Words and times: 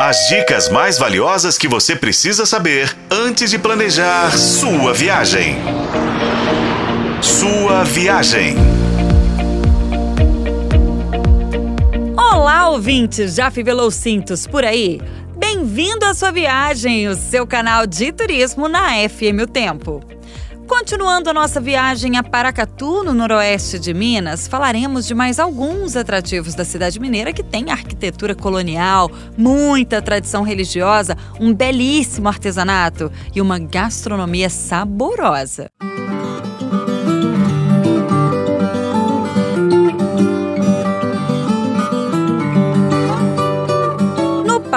As 0.00 0.28
dicas 0.28 0.68
mais 0.68 0.96
valiosas 0.96 1.58
que 1.58 1.66
você 1.66 1.96
precisa 1.96 2.46
saber 2.46 2.96
antes 3.10 3.50
de 3.50 3.58
planejar 3.58 4.30
sua 4.30 4.94
viagem. 4.94 5.56
Sua 7.20 7.82
viagem. 7.82 8.54
Olá, 12.16 12.68
ouvintes! 12.68 13.34
Já 13.34 13.50
fivelou 13.50 13.90
cintos 13.90 14.46
por 14.46 14.64
aí? 14.64 15.00
Bem-vindo 15.36 16.06
à 16.06 16.14
sua 16.14 16.30
viagem, 16.30 17.08
o 17.08 17.16
seu 17.16 17.44
canal 17.44 17.84
de 17.84 18.12
turismo 18.12 18.68
na 18.68 18.90
FM 19.08 19.42
O 19.42 19.46
Tempo. 19.48 20.00
Continuando 20.68 21.30
a 21.30 21.34
nossa 21.34 21.62
viagem 21.62 22.18
a 22.18 22.22
Paracatu, 22.22 23.02
no 23.02 23.14
noroeste 23.14 23.78
de 23.78 23.94
Minas, 23.94 24.46
falaremos 24.46 25.06
de 25.06 25.14
mais 25.14 25.38
alguns 25.38 25.96
atrativos 25.96 26.54
da 26.54 26.62
cidade 26.62 27.00
mineira 27.00 27.32
que 27.32 27.42
tem 27.42 27.70
arquitetura 27.70 28.34
colonial, 28.34 29.10
muita 29.36 30.02
tradição 30.02 30.42
religiosa, 30.42 31.16
um 31.40 31.54
belíssimo 31.54 32.28
artesanato 32.28 33.10
e 33.34 33.40
uma 33.40 33.58
gastronomia 33.58 34.50
saborosa. 34.50 35.70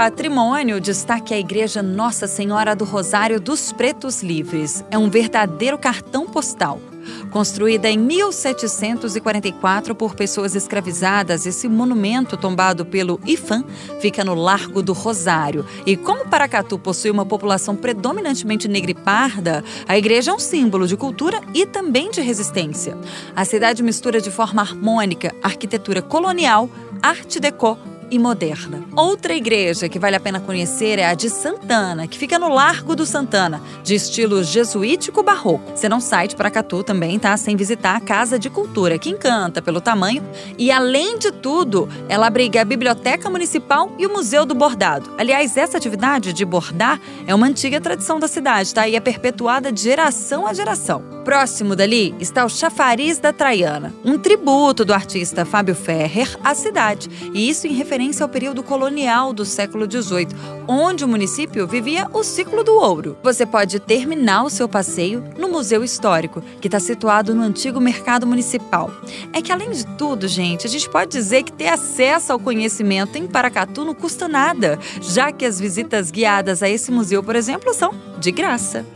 Patrimônio, 0.00 0.80
destaque 0.80 1.34
a 1.34 1.38
Igreja 1.38 1.82
Nossa 1.82 2.26
Senhora 2.26 2.74
do 2.74 2.86
Rosário 2.86 3.38
dos 3.38 3.70
Pretos 3.70 4.22
Livres. 4.22 4.82
É 4.90 4.96
um 4.96 5.10
verdadeiro 5.10 5.76
cartão 5.76 6.26
postal. 6.26 6.80
Construída 7.30 7.86
em 7.86 7.98
1744 7.98 9.94
por 9.94 10.14
pessoas 10.14 10.54
escravizadas, 10.54 11.44
esse 11.44 11.68
monumento 11.68 12.38
tombado 12.38 12.86
pelo 12.86 13.20
IFAM 13.26 13.62
fica 14.00 14.24
no 14.24 14.34
Largo 14.34 14.82
do 14.82 14.94
Rosário. 14.94 15.66
E 15.84 15.98
como 15.98 16.24
Paracatu 16.24 16.78
possui 16.78 17.10
uma 17.10 17.26
população 17.26 17.76
predominantemente 17.76 18.68
negra 18.68 18.92
e 18.92 18.94
parda, 18.94 19.62
a 19.86 19.98
igreja 19.98 20.30
é 20.30 20.34
um 20.34 20.38
símbolo 20.38 20.86
de 20.86 20.96
cultura 20.96 21.42
e 21.52 21.66
também 21.66 22.10
de 22.10 22.22
resistência. 22.22 22.96
A 23.36 23.44
cidade 23.44 23.82
mistura 23.82 24.18
de 24.18 24.30
forma 24.30 24.62
harmônica 24.62 25.34
arquitetura 25.42 26.00
colonial, 26.00 26.70
arte 27.02 27.38
deco 27.38 27.76
e 28.10 28.18
moderna. 28.18 28.82
Outra 28.96 29.34
igreja 29.34 29.88
que 29.88 29.98
vale 29.98 30.16
a 30.16 30.20
pena 30.20 30.40
conhecer 30.40 30.98
é 30.98 31.06
a 31.06 31.14
de 31.14 31.30
Santana, 31.30 32.08
que 32.08 32.18
fica 32.18 32.38
no 32.38 32.48
Largo 32.48 32.96
do 32.96 33.06
Santana, 33.06 33.62
de 33.84 33.94
estilo 33.94 34.42
jesuítico 34.42 35.22
barroco. 35.22 35.72
Você 35.76 35.88
não 35.88 36.00
sai 36.00 36.26
de 36.26 36.34
Paracatu 36.34 36.82
também, 36.82 37.18
tá? 37.18 37.36
Sem 37.36 37.54
visitar 37.54 37.96
a 37.96 38.00
Casa 38.00 38.38
de 38.38 38.50
Cultura, 38.50 38.98
que 38.98 39.08
encanta 39.08 39.62
pelo 39.62 39.80
tamanho 39.80 40.22
e, 40.58 40.72
além 40.72 41.18
de 41.18 41.30
tudo, 41.30 41.88
ela 42.08 42.26
abriga 42.26 42.62
a 42.62 42.64
Biblioteca 42.64 43.30
Municipal 43.30 43.92
e 43.96 44.06
o 44.06 44.12
Museu 44.12 44.44
do 44.44 44.54
Bordado. 44.54 45.10
Aliás, 45.16 45.56
essa 45.56 45.76
atividade 45.76 46.32
de 46.32 46.44
bordar 46.44 47.00
é 47.26 47.34
uma 47.34 47.46
antiga 47.46 47.80
tradição 47.80 48.18
da 48.18 48.26
cidade, 48.26 48.74
tá? 48.74 48.88
E 48.88 48.96
é 48.96 49.00
perpetuada 49.00 49.70
de 49.70 49.82
geração 49.82 50.46
a 50.46 50.52
geração. 50.52 51.02
Próximo 51.24 51.76
dali 51.76 52.14
está 52.18 52.44
o 52.44 52.48
Chafariz 52.48 53.18
da 53.18 53.32
Traiana, 53.32 53.94
um 54.04 54.18
tributo 54.18 54.84
do 54.84 54.92
artista 54.92 55.44
Fábio 55.44 55.74
Ferrer 55.74 56.36
à 56.42 56.54
cidade, 56.54 57.08
e 57.32 57.48
isso 57.48 57.66
em 57.66 57.72
referência 57.72 57.99
ao 58.22 58.28
período 58.28 58.62
colonial 58.62 59.32
do 59.32 59.44
século 59.44 59.84
XVIII, 59.84 60.28
onde 60.66 61.04
o 61.04 61.08
município 61.08 61.66
vivia 61.66 62.08
o 62.12 62.24
ciclo 62.24 62.64
do 62.64 62.74
ouro. 62.74 63.18
Você 63.22 63.44
pode 63.44 63.78
terminar 63.78 64.44
o 64.44 64.50
seu 64.50 64.66
passeio 64.66 65.22
no 65.38 65.48
Museu 65.48 65.84
Histórico, 65.84 66.42
que 66.60 66.68
está 66.68 66.80
situado 66.80 67.34
no 67.34 67.42
antigo 67.42 67.78
mercado 67.78 68.26
municipal. 68.26 68.90
É 69.32 69.42
que, 69.42 69.52
além 69.52 69.70
de 69.70 69.86
tudo, 69.98 70.26
gente, 70.26 70.66
a 70.66 70.70
gente 70.70 70.88
pode 70.88 71.10
dizer 71.10 71.42
que 71.42 71.52
ter 71.52 71.68
acesso 71.68 72.32
ao 72.32 72.38
conhecimento 72.38 73.18
em 73.18 73.26
Paracatu 73.26 73.84
não 73.84 73.94
custa 73.94 74.26
nada, 74.26 74.78
já 75.02 75.30
que 75.30 75.44
as 75.44 75.60
visitas 75.60 76.10
guiadas 76.10 76.62
a 76.62 76.68
esse 76.70 76.90
museu, 76.90 77.22
por 77.22 77.36
exemplo, 77.36 77.74
são 77.74 77.92
de 78.18 78.32
graça. 78.32 78.86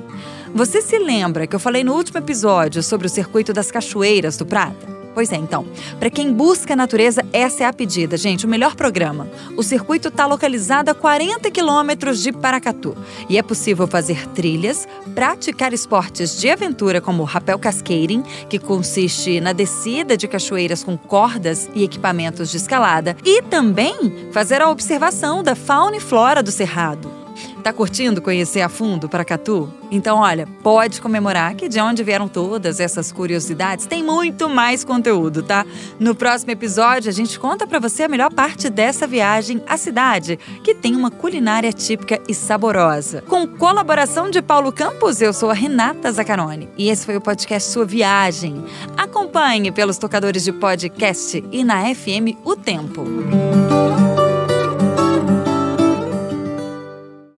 Você 0.54 0.80
se 0.80 0.98
lembra 0.98 1.46
que 1.46 1.54
eu 1.54 1.60
falei 1.60 1.84
no 1.84 1.94
último 1.94 2.18
episódio 2.18 2.82
sobre 2.82 3.06
o 3.06 3.10
circuito 3.10 3.52
das 3.52 3.70
cachoeiras 3.70 4.36
do 4.36 4.46
Prata? 4.46 4.93
Pois 5.14 5.30
é, 5.30 5.36
então, 5.36 5.64
para 6.00 6.10
quem 6.10 6.32
busca 6.32 6.72
a 6.72 6.76
natureza, 6.76 7.24
essa 7.32 7.62
é 7.62 7.66
a 7.66 7.72
pedida, 7.72 8.16
gente, 8.16 8.44
o 8.44 8.48
melhor 8.48 8.74
programa. 8.74 9.28
O 9.56 9.62
circuito 9.62 10.08
está 10.08 10.26
localizado 10.26 10.90
a 10.90 10.94
40 10.94 11.50
quilômetros 11.52 12.20
de 12.20 12.32
Paracatu 12.32 12.96
e 13.28 13.38
é 13.38 13.42
possível 13.42 13.86
fazer 13.86 14.26
trilhas, 14.30 14.88
praticar 15.14 15.72
esportes 15.72 16.40
de 16.40 16.50
aventura 16.50 17.00
como 17.00 17.22
rapel 17.22 17.58
cascading, 17.60 18.22
que 18.48 18.58
consiste 18.58 19.40
na 19.40 19.52
descida 19.52 20.16
de 20.16 20.26
cachoeiras 20.26 20.82
com 20.82 20.98
cordas 20.98 21.70
e 21.74 21.84
equipamentos 21.84 22.50
de 22.50 22.56
escalada, 22.56 23.16
e 23.24 23.40
também 23.42 24.28
fazer 24.32 24.60
a 24.60 24.68
observação 24.68 25.44
da 25.44 25.54
fauna 25.54 25.96
e 25.96 26.00
flora 26.00 26.42
do 26.42 26.50
cerrado. 26.50 27.23
Tá 27.64 27.72
curtindo 27.72 28.20
conhecer 28.20 28.60
a 28.60 28.68
fundo 28.68 29.08
Paracatu? 29.08 29.72
Então, 29.90 30.18
olha, 30.18 30.46
pode 30.62 31.00
comemorar 31.00 31.54
que 31.54 31.66
de 31.66 31.80
onde 31.80 32.04
vieram 32.04 32.28
todas 32.28 32.78
essas 32.78 33.10
curiosidades 33.10 33.86
tem 33.86 34.02
muito 34.02 34.50
mais 34.50 34.84
conteúdo, 34.84 35.42
tá? 35.42 35.64
No 35.98 36.14
próximo 36.14 36.50
episódio, 36.50 37.08
a 37.08 37.12
gente 37.12 37.40
conta 37.40 37.66
para 37.66 37.78
você 37.78 38.02
a 38.02 38.08
melhor 38.08 38.30
parte 38.30 38.68
dessa 38.68 39.06
viagem 39.06 39.62
à 39.66 39.78
cidade, 39.78 40.38
que 40.62 40.74
tem 40.74 40.94
uma 40.94 41.10
culinária 41.10 41.72
típica 41.72 42.20
e 42.28 42.34
saborosa. 42.34 43.22
Com 43.22 43.46
colaboração 43.46 44.28
de 44.28 44.42
Paulo 44.42 44.70
Campos, 44.70 45.22
eu 45.22 45.32
sou 45.32 45.48
a 45.48 45.54
Renata 45.54 46.12
Zacarone 46.12 46.68
e 46.76 46.90
esse 46.90 47.06
foi 47.06 47.16
o 47.16 47.20
podcast 47.20 47.70
Sua 47.70 47.86
Viagem. 47.86 48.62
Acompanhe 48.94 49.72
pelos 49.72 49.96
tocadores 49.96 50.44
de 50.44 50.52
podcast 50.52 51.42
e 51.50 51.64
na 51.64 51.82
FM 51.94 52.36
O 52.44 52.54
Tempo. 52.54 53.04